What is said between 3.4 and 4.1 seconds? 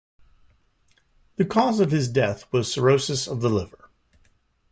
the liver.